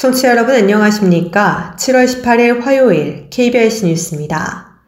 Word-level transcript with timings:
청취자 0.00 0.30
여러분 0.30 0.54
안녕하십니까? 0.54 1.76
7월 1.78 2.06
18일 2.06 2.62
화요일 2.62 3.26
KBS 3.28 3.84
뉴스입니다. 3.84 4.80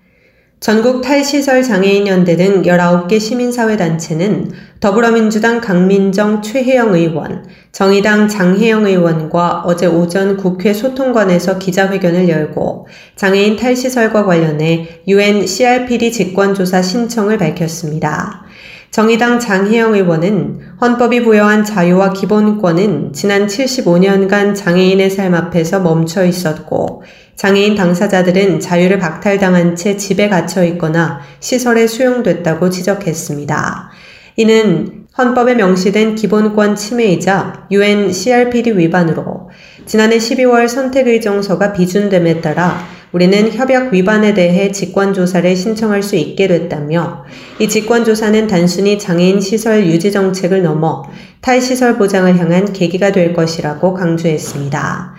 전국 0.59 1.03
탈시설 1.03 1.63
장애인 1.63 2.07
연대 2.07 2.35
등 2.35 2.63
19개 2.63 3.21
시민사회단체는 3.21 4.53
더불어민주당 4.83 5.61
강민정 5.61 6.43
최혜영 6.43 6.95
의원, 6.95 7.47
정의당 7.71 8.27
장혜영 8.27 8.85
의원과 8.85 9.63
어제 9.65 9.87
오전 9.87 10.37
국회 10.37 10.75
소통관에서 10.75 11.61
기자회견을 11.61 12.29
열고 12.29 12.89
장애인 13.15 13.55
탈시설과 13.55 14.25
관련해 14.25 15.03
UN 15.07 15.47
CRPD 15.47 16.11
직권조사 16.11 16.83
신청을 16.83 17.39
밝혔습니다. 17.39 18.43
정의당 18.91 19.39
장혜영 19.39 19.95
의원은 19.95 20.59
헌법이 20.81 21.23
부여한 21.23 21.65
자유와 21.65 22.13
기본권은 22.13 23.13
지난 23.13 23.47
75년간 23.47 24.57
장애인의 24.57 25.11
삶 25.11 25.35
앞에서 25.35 25.79
멈춰 25.79 26.25
있었고 26.25 27.05
장애인 27.37 27.77
당사자들은 27.77 28.59
자유를 28.59 28.99
박탈당한 28.99 29.77
채 29.77 29.97
집에 29.97 30.29
갇혀 30.29 30.65
있거나 30.65 31.21
시설에 31.39 31.87
수용됐다고 31.87 32.69
지적했습니다. 32.69 33.93
이는 34.37 35.03
헌법에 35.17 35.55
명시된 35.55 36.15
기본권 36.15 36.75
침해이자 36.75 37.67
UN 37.71 38.13
CRPD 38.13 38.79
위반으로 38.79 39.51
지난해 39.85 40.17
12월 40.17 40.69
선택의정서가 40.69 41.73
비준됨에 41.75 42.41
따라 42.41 42.79
우리는 43.13 43.53
협약 43.53 43.93
위반에 43.93 44.33
대해 44.33 44.73
직권조사를 44.73 45.55
신청할 45.55 46.03
수 46.03 46.17
있게 46.17 46.49
됐다며 46.49 47.25
이 47.59 47.69
직권조사는 47.69 48.47
단순히 48.47 48.99
장애인 48.99 49.41
시설 49.43 49.87
유지 49.87 50.11
정책을 50.11 50.63
넘어 50.63 51.03
탈시설 51.43 51.99
보장을 51.99 52.39
향한 52.39 52.73
계기가 52.73 53.13
될 53.13 53.35
것이라고 53.35 53.93
강조했습니다. 53.93 55.15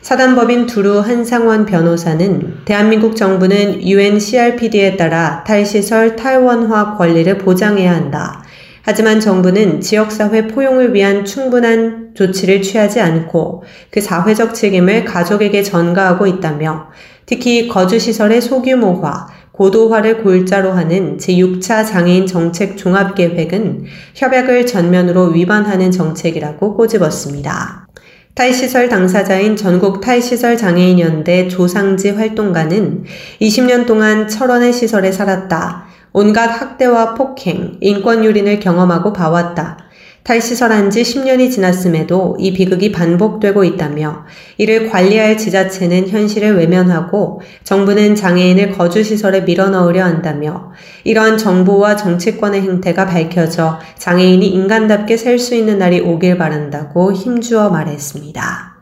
사단법인 0.00 0.66
두루 0.66 1.00
한상원 1.00 1.66
변호사는 1.66 2.64
대한민국 2.64 3.16
정부는 3.16 3.82
UN 3.82 4.18
CRPD에 4.18 4.96
따라 4.96 5.44
탈시설 5.44 6.16
탈원화 6.16 6.96
권리를 6.96 7.38
보장해야 7.38 7.92
한다. 7.92 8.42
하지만 8.88 9.18
정부는 9.18 9.80
지역사회 9.80 10.46
포용을 10.46 10.94
위한 10.94 11.24
충분한 11.24 12.12
조치를 12.14 12.62
취하지 12.62 13.00
않고 13.00 13.64
그 13.90 14.00
사회적 14.00 14.54
책임을 14.54 15.04
가족에게 15.04 15.64
전가하고 15.64 16.28
있다며 16.28 16.86
특히 17.26 17.66
거주시설의 17.66 18.40
소규모화, 18.40 19.26
고도화를 19.50 20.22
골자로 20.22 20.70
하는 20.70 21.18
제6차 21.18 21.84
장애인 21.84 22.28
정책 22.28 22.76
종합계획은 22.76 23.86
협약을 24.14 24.66
전면으로 24.66 25.30
위반하는 25.30 25.90
정책이라고 25.90 26.76
꼬집었습니다. 26.76 27.88
탈시설 28.36 28.88
당사자인 28.88 29.56
전국 29.56 30.00
탈시설 30.00 30.56
장애인연대 30.56 31.48
조상지 31.48 32.10
활동가는 32.10 33.02
20년 33.40 33.86
동안 33.86 34.28
철원의 34.28 34.72
시설에 34.72 35.10
살았다. 35.10 35.85
온갖 36.18 36.46
학대와 36.46 37.12
폭행, 37.12 37.76
인권 37.82 38.24
유린을 38.24 38.58
경험하고 38.58 39.12
봐왔다. 39.12 39.76
탈시설한 40.22 40.88
지 40.90 41.02
10년이 41.02 41.50
지났음에도 41.50 42.38
이 42.40 42.54
비극이 42.54 42.90
반복되고 42.90 43.64
있다며 43.64 44.24
이를 44.56 44.88
관리할 44.88 45.36
지자체는 45.36 46.08
현실을 46.08 46.56
외면하고 46.56 47.42
정부는 47.64 48.14
장애인을 48.14 48.72
거주시설에 48.72 49.42
밀어넣으려 49.42 50.04
한다며 50.04 50.72
이러한 51.04 51.36
정부와 51.36 51.96
정치권의 51.96 52.62
행태가 52.62 53.04
밝혀져 53.04 53.78
장애인이 53.98 54.48
인간답게 54.48 55.18
살 55.18 55.38
수 55.38 55.54
있는 55.54 55.76
날이 55.76 56.00
오길 56.00 56.38
바란다고 56.38 57.12
힘주어 57.12 57.68
말했습니다. 57.68 58.75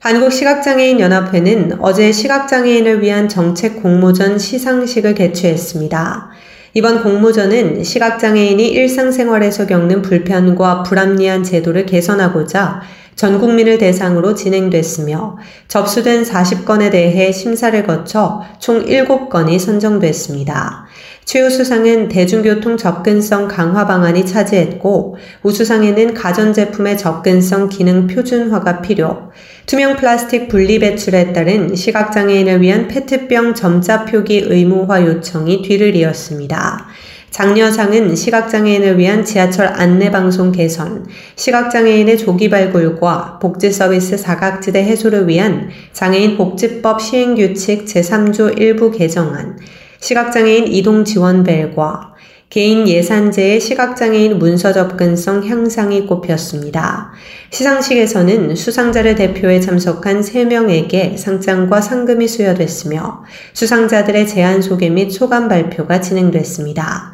한국시각장애인연합회는 0.00 1.76
어제 1.80 2.10
시각장애인을 2.10 3.02
위한 3.02 3.28
정책 3.28 3.82
공모전 3.82 4.38
시상식을 4.38 5.14
개최했습니다. 5.14 6.30
이번 6.72 7.02
공모전은 7.02 7.84
시각장애인이 7.84 8.66
일상생활에서 8.66 9.66
겪는 9.66 10.00
불편과 10.00 10.84
불합리한 10.84 11.44
제도를 11.44 11.84
개선하고자 11.84 12.80
전 13.14 13.38
국민을 13.38 13.76
대상으로 13.76 14.34
진행됐으며 14.34 15.36
접수된 15.68 16.22
40건에 16.22 16.90
대해 16.90 17.30
심사를 17.30 17.86
거쳐 17.86 18.42
총 18.58 18.86
7건이 18.86 19.58
선정됐습니다. 19.58 20.86
최우수상은 21.30 22.08
대중교통 22.08 22.76
접근성 22.76 23.46
강화 23.46 23.86
방안이 23.86 24.26
차지했고 24.26 25.16
우수상에는 25.44 26.12
가전제품의 26.12 26.98
접근성 26.98 27.68
기능 27.68 28.08
표준화가 28.08 28.80
필요, 28.80 29.30
투명 29.64 29.94
플라스틱 29.94 30.48
분리 30.48 30.80
배출에 30.80 31.32
따른 31.32 31.76
시각장애인을 31.76 32.62
위한 32.62 32.88
페트병 32.88 33.54
점자 33.54 34.06
표기 34.06 34.38
의무화 34.44 35.06
요청이 35.06 35.62
뒤를 35.62 35.94
이었습니다. 35.94 36.88
장려상은 37.30 38.16
시각장애인을 38.16 38.98
위한 38.98 39.24
지하철 39.24 39.68
안내방송 39.68 40.50
개선, 40.50 41.06
시각장애인의 41.36 42.18
조기 42.18 42.50
발굴과 42.50 43.38
복지 43.40 43.70
서비스 43.70 44.16
사각지대 44.16 44.82
해소를 44.82 45.28
위한 45.28 45.70
장애인 45.92 46.36
복지법 46.36 47.00
시행규칙 47.00 47.84
제3조 47.84 48.60
일부 48.60 48.90
개정안, 48.90 49.56
시각장애인 50.00 50.68
이동 50.68 51.04
지원벨과 51.04 52.14
개인 52.50 52.88
예산제의 52.88 53.60
시각장애인 53.60 54.40
문서 54.40 54.72
접근성 54.72 55.46
향상이 55.46 56.06
꼽혔습니다. 56.06 57.12
시상식에서는 57.50 58.56
수상자를 58.56 59.14
대표해 59.14 59.60
참석한 59.60 60.20
3명에게 60.20 61.16
상장과 61.16 61.80
상금이 61.80 62.26
수여됐으며 62.26 63.22
수상자들의 63.52 64.26
제안 64.26 64.62
소개 64.62 64.90
및 64.90 65.10
소감 65.10 65.48
발표가 65.48 66.00
진행됐습니다. 66.00 67.09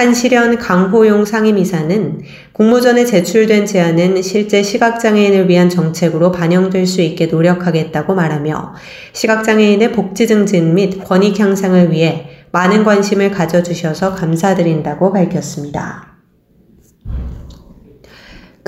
한시련 0.00 0.56
강호용 0.56 1.26
상임이사는 1.26 2.22
공모전에 2.54 3.04
제출된 3.04 3.66
제안은 3.66 4.22
실제 4.22 4.62
시각장애인을 4.62 5.50
위한 5.50 5.68
정책으로 5.68 6.32
반영될 6.32 6.86
수 6.86 7.02
있게 7.02 7.26
노력하겠다고 7.26 8.14
말하며 8.14 8.76
시각장애인의 9.12 9.92
복지 9.92 10.26
증진 10.26 10.74
및 10.74 11.04
권익 11.04 11.38
향상을 11.38 11.92
위해 11.92 12.30
많은 12.50 12.82
관심을 12.82 13.30
가져주셔서 13.30 14.14
감사드린다고 14.14 15.12
밝혔습니다. 15.12 16.09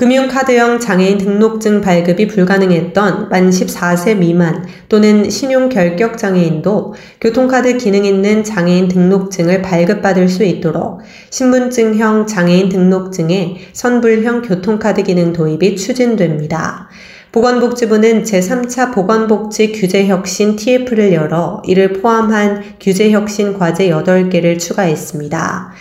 금융카드형 0.03 0.81
장애인 0.81 1.17
등록증 1.17 1.79
발급이 1.79 2.27
불가능했던 2.27 3.29
만 3.29 3.49
14세 3.49 4.17
미만 4.17 4.67
또는 4.89 5.29
신용 5.29 5.69
결격 5.69 6.17
장애인도 6.17 6.93
교통카드 7.21 7.77
기능 7.77 8.03
있는 8.03 8.43
장애인 8.43 8.89
등록증을 8.89 9.61
발급받을 9.61 10.27
수 10.27 10.43
있도록 10.43 10.99
신분증형 11.29 12.27
장애인 12.27 12.67
등록증에 12.67 13.61
선불형 13.71 14.41
교통카드 14.41 15.03
기능 15.03 15.31
도입이 15.31 15.77
추진됩니다. 15.77 16.89
보건복지부는 17.31 18.23
제3차 18.23 18.93
보건복지 18.93 19.71
규제혁신 19.71 20.57
TF를 20.57 21.13
열어 21.13 21.61
이를 21.65 21.93
포함한 21.93 22.61
규제혁신 22.81 23.57
과제 23.57 23.87
8개를 23.87 24.59
추가했습니다. 24.59 25.71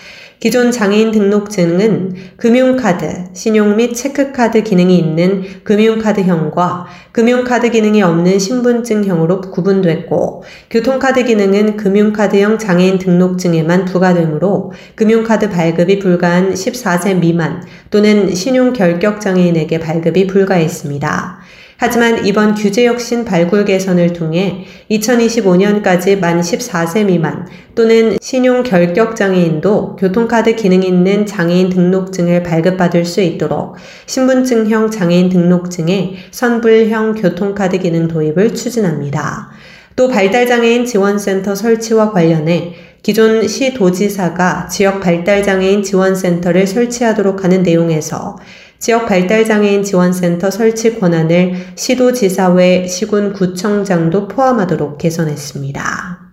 기존 0.42 0.72
장애인 0.72 1.12
등록증은 1.12 2.14
금융카드, 2.36 3.26
신용 3.32 3.76
및 3.76 3.94
체크카드 3.94 4.64
기능이 4.64 4.98
있는 4.98 5.44
금융카드형과 5.62 6.86
금융카드 7.12 7.70
기능이 7.70 8.02
없는 8.02 8.40
신분증형으로 8.40 9.40
구분됐고, 9.40 10.42
교통카드 10.68 11.22
기능은 11.26 11.76
금융카드형 11.76 12.58
장애인 12.58 12.98
등록증에만 12.98 13.84
부과되므로 13.84 14.72
금융카드 14.96 15.48
발급이 15.48 16.00
불가한 16.00 16.54
14세 16.54 17.20
미만 17.20 17.62
또는 17.92 18.34
신용 18.34 18.72
결격 18.72 19.20
장애인에게 19.20 19.78
발급이 19.78 20.26
불가했습니다. 20.26 21.41
하지만 21.84 22.24
이번 22.24 22.54
규제 22.54 22.86
혁신 22.86 23.24
발굴 23.24 23.64
개선을 23.64 24.12
통해 24.12 24.66
2025년까지 24.88 26.16
만 26.16 26.40
14세 26.40 27.06
미만 27.06 27.48
또는 27.74 28.18
신용 28.22 28.62
결격 28.62 29.16
장애인도 29.16 29.96
교통카드 29.96 30.54
기능 30.54 30.84
있는 30.84 31.26
장애인 31.26 31.70
등록증을 31.70 32.44
발급받을 32.44 33.04
수 33.04 33.20
있도록 33.20 33.74
신분증형 34.06 34.92
장애인 34.92 35.28
등록증에 35.28 36.14
선불형 36.30 37.16
교통카드 37.16 37.80
기능 37.80 38.06
도입을 38.06 38.54
추진합니다. 38.54 39.50
또 39.96 40.06
발달장애인 40.06 40.86
지원센터 40.86 41.56
설치와 41.56 42.12
관련해 42.12 42.74
기존 43.02 43.48
시 43.48 43.74
도지사가 43.74 44.68
지역 44.68 45.00
발달장애인 45.00 45.82
지원센터를 45.82 46.68
설치하도록 46.68 47.42
하는 47.42 47.64
내용에서 47.64 48.36
지역 48.82 49.06
발달장애인 49.06 49.84
지원센터 49.84 50.50
설치 50.50 50.98
권한을 50.98 51.54
시도지사회, 51.76 52.88
시군 52.88 53.32
구청장도 53.32 54.26
포함하도록 54.26 54.98
개선했습니다. 54.98 56.32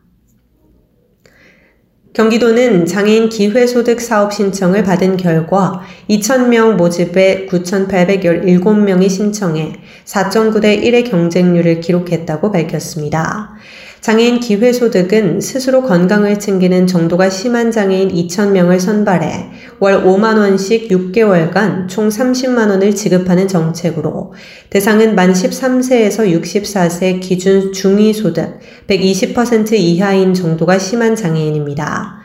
경기도는 2.13 2.87
장애인 2.87 3.29
기회소득 3.29 4.01
사업 4.01 4.33
신청을 4.33 4.83
받은 4.83 5.17
결과 5.17 5.81
2,000명 6.09 6.73
모집에 6.73 7.45
9,817명이 7.45 9.07
신청해 9.11 9.73
4.9대 10.05 10.83
1의 10.83 11.07
경쟁률을 11.07 11.81
기록했다고 11.81 12.51
밝혔습니다. 12.51 13.51
장애인 14.01 14.39
기회소득은 14.39 15.41
스스로 15.41 15.83
건강을 15.83 16.39
챙기는 16.39 16.87
정도가 16.87 17.29
심한 17.29 17.69
장애인 17.69 18.09
2,000명을 18.09 18.79
선발해 18.79 19.49
월 19.79 20.03
5만원씩 20.03 20.89
6개월간 20.89 21.89
총 21.89 22.07
30만원을 22.07 22.95
지급하는 22.95 23.49
정책으로 23.49 24.33
대상은 24.69 25.15
만 25.15 25.33
13세에서 25.33 26.31
64세 26.41 27.19
기준 27.19 27.73
중위소득 27.73 28.59
120% 28.87 29.73
이하인 29.73 30.33
정도가 30.33 30.79
심한 30.79 31.15
장애인입니다. 31.17 32.19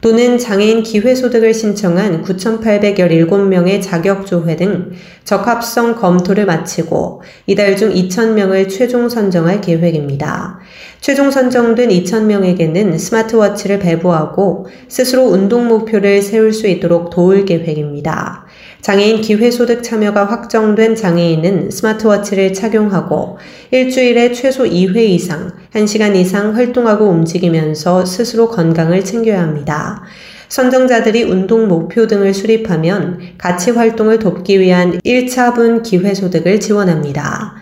또는 0.00 0.38
장애인 0.38 0.82
기회소득을 0.82 1.52
신청한 1.52 2.24
9,817명의 2.24 3.82
자격조회 3.82 4.56
등 4.56 4.92
적합성 5.24 5.96
검토를 5.96 6.46
마치고 6.46 7.22
이달 7.46 7.76
중 7.76 7.92
2,000명을 7.92 8.70
최종 8.70 9.08
선정할 9.08 9.60
계획입니다. 9.60 10.58
최종 11.00 11.30
선정된 11.30 11.90
2,000명에게는 11.90 12.98
스마트워치를 12.98 13.78
배부하고 13.78 14.66
스스로 14.88 15.24
운동 15.24 15.68
목표를 15.68 16.22
세울 16.22 16.52
수 16.52 16.66
있도록 16.66 17.10
도울 17.10 17.44
계획입니다. 17.44 18.46
장애인 18.80 19.20
기회소득 19.20 19.82
참여가 19.82 20.24
확정된 20.24 20.94
장애인은 20.94 21.70
스마트워치를 21.70 22.54
착용하고 22.54 23.36
일주일에 23.70 24.32
최소 24.32 24.64
2회 24.64 24.96
이상, 24.96 25.52
1시간 25.74 26.16
이상 26.16 26.56
활동하고 26.56 27.06
움직이면서 27.06 28.04
스스로 28.04 28.48
건강을 28.48 29.04
챙겨야 29.04 29.40
합니다. 29.40 30.02
선정자들이 30.48 31.22
운동 31.22 31.68
목표 31.68 32.08
등을 32.08 32.34
수립하면 32.34 33.20
가치 33.38 33.70
활동을 33.70 34.18
돕기 34.18 34.58
위한 34.58 34.98
1차분 35.04 35.84
기회 35.84 36.12
소득을 36.12 36.58
지원합니다. 36.58 37.54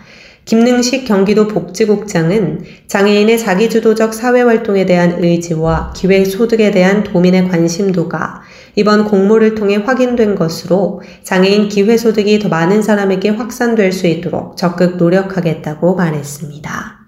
김능식 0.45 1.05
경기도 1.05 1.47
복지국장은 1.47 2.63
장애인의 2.87 3.37
자기주도적 3.37 4.15
사회활동에 4.15 4.87
대한 4.87 5.23
의지와 5.23 5.93
기회소득에 5.95 6.71
대한 6.71 7.03
도민의 7.03 7.49
관심도가 7.49 8.41
이번 8.73 9.05
공모를 9.05 9.53
통해 9.53 9.75
확인된 9.75 10.33
것으로 10.33 11.03
장애인 11.21 11.69
기회소득이 11.69 12.39
더 12.39 12.49
많은 12.49 12.81
사람에게 12.81 13.29
확산될 13.29 13.91
수 13.91 14.07
있도록 14.07 14.57
적극 14.57 14.97
노력하겠다고 14.97 15.93
말했습니다. 15.93 16.98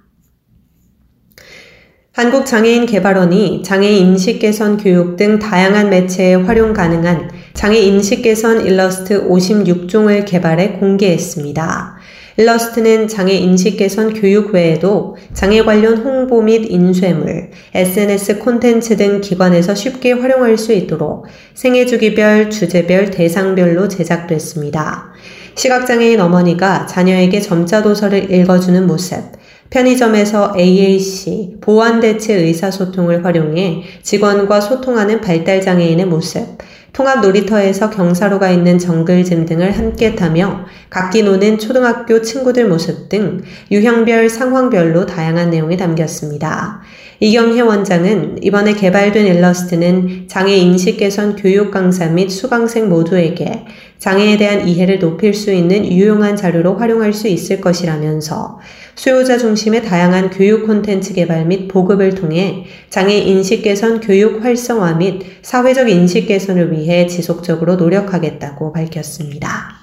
한국장애인개발원이 2.13 3.63
장애인 3.63 4.07
인식 4.07 4.39
개선 4.39 4.75
교육 4.75 5.15
등 5.15 5.39
다양한 5.39 5.89
매체에 5.89 6.35
활용 6.35 6.73
가능한 6.73 7.31
장애 7.53 7.79
인식 7.79 8.21
개선 8.21 8.65
일러스트 8.65 9.29
56종을 9.29 10.25
개발해 10.25 10.73
공개했습니다. 10.73 11.95
일러스트는 12.35 13.07
장애 13.07 13.35
인식 13.35 13.77
개선 13.77 14.13
교육 14.13 14.53
외에도 14.53 15.15
장애 15.33 15.63
관련 15.63 15.99
홍보 15.99 16.41
및 16.41 16.69
인쇄물, 16.69 17.51
SNS 17.73 18.39
콘텐츠 18.39 18.97
등 18.97 19.21
기관에서 19.21 19.73
쉽게 19.73 20.11
활용할 20.11 20.57
수 20.57 20.73
있도록 20.73 21.27
생애 21.53 21.85
주기별, 21.85 22.49
주제별, 22.49 23.11
대상별로 23.11 23.87
제작됐습니다. 23.87 25.13
시각장애인 25.55 26.19
어머니가 26.19 26.87
자녀에게 26.87 27.39
점자 27.39 27.81
도서를 27.81 28.33
읽어주는 28.33 28.85
모습, 28.85 29.39
편의점에서 29.71 30.53
AAC, 30.57 31.55
보완대체 31.61 32.35
의사소통을 32.35 33.25
활용해 33.25 33.83
직원과 34.03 34.59
소통하는 34.59 35.21
발달장애인의 35.21 36.05
모습, 36.05 36.57
통합 36.91 37.21
놀이터에서 37.21 37.89
경사로가 37.89 38.49
있는 38.49 38.77
정글짐 38.77 39.45
등을 39.45 39.71
함께 39.71 40.13
타며 40.13 40.65
각기 40.89 41.23
노는 41.23 41.57
초등학교 41.57 42.21
친구들 42.21 42.67
모습 42.67 43.07
등 43.07 43.43
유형별 43.71 44.29
상황별로 44.29 45.05
다양한 45.05 45.49
내용이 45.49 45.77
담겼습니다. 45.77 46.81
이경혜 47.21 47.61
원장은 47.61 48.43
이번에 48.43 48.73
개발된 48.73 49.25
일러스트는 49.25 50.27
장애 50.27 50.57
인식 50.57 50.97
개선 50.97 51.37
교육 51.37 51.71
강사 51.71 52.07
및 52.07 52.29
수강생 52.29 52.89
모두에게 52.89 53.63
장애에 54.01 54.35
대한 54.37 54.67
이해를 54.67 54.97
높일 54.97 55.35
수 55.35 55.53
있는 55.53 55.85
유용한 55.85 56.35
자료로 56.35 56.75
활용할 56.75 57.13
수 57.13 57.27
있을 57.27 57.61
것이라면서 57.61 58.59
수요자 58.95 59.37
중심의 59.37 59.83
다양한 59.83 60.31
교육 60.31 60.65
콘텐츠 60.65 61.13
개발 61.13 61.45
및 61.45 61.67
보급을 61.67 62.15
통해 62.15 62.65
장애 62.89 63.15
인식 63.15 63.61
개선 63.61 63.99
교육 63.99 64.43
활성화 64.43 64.95
및 64.95 65.21
사회적 65.43 65.87
인식 65.87 66.25
개선을 66.25 66.71
위해 66.71 67.05
지속적으로 67.05 67.75
노력하겠다고 67.75 68.73
밝혔습니다. 68.73 69.75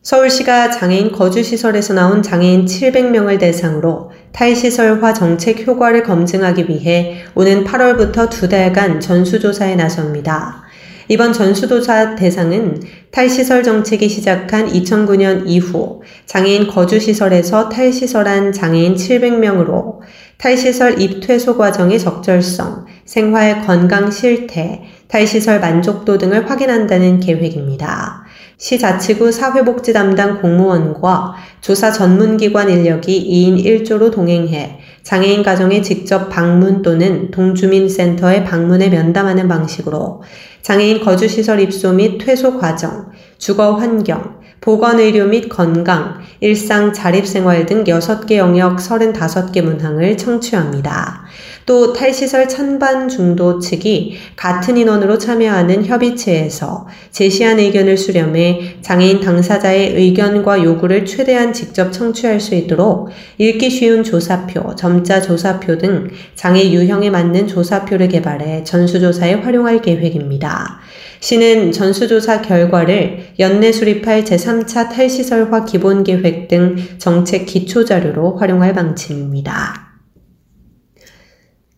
서울시가 0.00 0.70
장애인 0.70 1.12
거주시설에서 1.12 1.92
나온 1.92 2.22
장애인 2.22 2.64
700명을 2.64 3.38
대상으로 3.38 4.12
탈시설화 4.32 5.12
정책 5.12 5.66
효과를 5.66 6.02
검증하기 6.02 6.70
위해 6.70 7.24
오는 7.34 7.64
8월부터 7.64 8.30
두 8.30 8.48
달간 8.48 9.00
전수조사에 9.00 9.74
나섭니다. 9.76 10.65
이번 11.08 11.32
전수조사 11.32 12.16
대상은 12.16 12.82
탈시설 13.12 13.62
정책이 13.62 14.08
시작한 14.08 14.66
2009년 14.66 15.44
이후 15.46 16.02
장애인 16.26 16.66
거주시설에서 16.66 17.68
탈시설한 17.68 18.52
장애인 18.52 18.96
700명으로 18.96 20.00
탈시설 20.36 21.00
입퇴소 21.00 21.56
과정의 21.56 22.00
적절성, 22.00 22.86
생활 23.04 23.64
건강 23.64 24.10
실태, 24.10 24.82
탈시설 25.06 25.60
만족도 25.60 26.18
등을 26.18 26.50
확인한다는 26.50 27.20
계획입니다. 27.20 28.25
시 28.58 28.78
자치구 28.78 29.32
사회복지 29.32 29.92
담당 29.92 30.40
공무원과 30.40 31.34
조사 31.60 31.92
전문기관 31.92 32.70
인력이 32.70 33.28
2인 33.28 33.62
1조로 33.62 34.10
동행해 34.10 34.78
장애인 35.02 35.42
가정에 35.42 35.82
직접 35.82 36.30
방문 36.30 36.80
또는 36.80 37.30
동주민센터에 37.30 38.44
방문해 38.44 38.88
면담하는 38.88 39.46
방식으로 39.46 40.22
장애인 40.62 41.04
거주시설 41.04 41.60
입소 41.60 41.92
및 41.92 42.16
퇴소 42.16 42.58
과정, 42.58 43.10
주거 43.36 43.74
환경, 43.74 44.40
보건의료 44.60 45.26
및 45.26 45.48
건강, 45.48 46.20
일상 46.40 46.92
자립생활 46.92 47.66
등 47.66 47.84
6개 47.84 48.36
영역 48.36 48.78
35개 48.78 49.62
문항을 49.62 50.16
청취합니다. 50.16 51.24
또 51.66 51.92
탈시설 51.92 52.48
찬반 52.48 53.08
중도 53.08 53.58
측이 53.58 54.16
같은 54.36 54.76
인원으로 54.76 55.18
참여하는 55.18 55.84
협의체에서 55.84 56.86
제시한 57.10 57.58
의견을 57.58 57.96
수렴해 57.96 58.76
장애인 58.82 59.20
당사자의 59.20 59.94
의견과 59.96 60.62
요구를 60.62 61.04
최대한 61.04 61.52
직접 61.52 61.90
청취할 61.92 62.40
수 62.40 62.54
있도록 62.54 63.10
읽기 63.38 63.68
쉬운 63.68 64.04
조사표, 64.04 64.76
점자 64.76 65.20
조사표 65.20 65.76
등 65.78 66.08
장애 66.36 66.70
유형에 66.70 67.10
맞는 67.10 67.48
조사표를 67.48 68.08
개발해 68.08 68.62
전수조사에 68.62 69.34
활용할 69.34 69.82
계획입니다. 69.82 70.78
시는 71.18 71.72
전수조사 71.72 72.42
결과를 72.42 73.30
연내 73.38 73.72
수립할 73.72 74.24
제3차 74.46 74.90
탈시설화 74.90 75.64
기본계획 75.64 76.48
등 76.48 76.76
정책 76.98 77.46
기초자료로 77.46 78.36
활용할 78.36 78.72
방침입니다. 78.72 79.86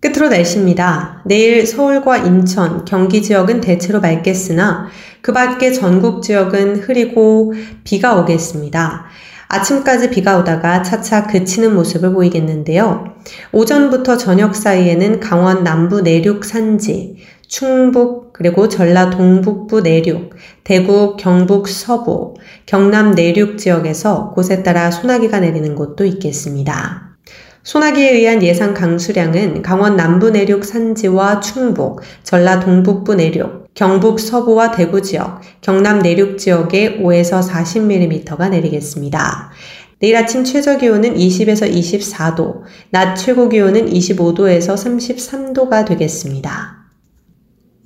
끝으로 0.00 0.28
날씨입니다. 0.28 1.22
내일 1.26 1.66
서울과 1.66 2.18
인천, 2.18 2.84
경기 2.84 3.22
지역은 3.22 3.60
대체로 3.60 4.00
맑겠으나 4.00 4.88
그 5.22 5.32
밖에 5.32 5.72
전국 5.72 6.22
지역은 6.22 6.76
흐리고 6.76 7.54
비가 7.82 8.14
오겠습니다. 8.20 9.06
아침까지 9.48 10.10
비가 10.10 10.38
오다가 10.38 10.82
차차 10.82 11.26
그치는 11.26 11.74
모습을 11.74 12.12
보이겠는데요. 12.12 13.16
오전부터 13.50 14.18
저녁 14.18 14.54
사이에는 14.54 15.20
강원 15.20 15.64
남부 15.64 16.02
내륙 16.02 16.44
산지, 16.44 17.16
충북 17.48 18.27
그리고 18.38 18.68
전라 18.68 19.10
동북부 19.10 19.80
내륙, 19.80 20.30
대구 20.62 21.16
경북 21.16 21.68
서부, 21.68 22.34
경남 22.66 23.16
내륙 23.16 23.58
지역에서 23.58 24.30
곳에 24.30 24.62
따라 24.62 24.92
소나기가 24.92 25.40
내리는 25.40 25.74
곳도 25.74 26.04
있겠습니다. 26.04 27.16
소나기에 27.64 28.12
의한 28.12 28.40
예상 28.44 28.74
강수량은 28.74 29.62
강원 29.62 29.96
남부 29.96 30.30
내륙 30.30 30.64
산지와 30.64 31.40
충북, 31.40 32.00
전라 32.22 32.60
동북부 32.60 33.16
내륙, 33.16 33.66
경북 33.74 34.20
서부와 34.20 34.70
대구 34.70 35.02
지역, 35.02 35.40
경남 35.60 35.98
내륙 35.98 36.38
지역에 36.38 37.00
5에서 37.00 37.44
40mm가 37.44 38.50
내리겠습니다. 38.50 39.50
내일 39.98 40.16
아침 40.16 40.44
최저 40.44 40.78
기온은 40.78 41.16
20에서 41.16 41.68
24도, 41.68 42.60
낮 42.90 43.16
최고 43.16 43.48
기온은 43.48 43.86
25도에서 43.86 44.76
33도가 44.76 45.84
되겠습니다. 45.84 46.77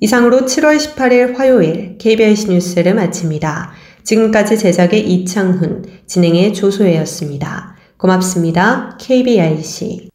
이상으로 0.03 0.39
7월 0.39 0.75
18일 0.77 1.37
화요일 1.37 1.97
KBS 1.97 2.49
뉴스를 2.49 2.93
마칩니다. 2.93 3.71
지금까지 4.03 4.57
제작의 4.57 4.99
이창훈, 5.09 5.85
진행의 6.07 6.53
조소혜였습니다. 6.53 7.77
고맙습니다. 7.95 8.97
KBIC. 8.99 10.09